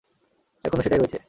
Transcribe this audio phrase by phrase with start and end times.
[0.65, 1.17] এখনো সেটাই রয়েছে।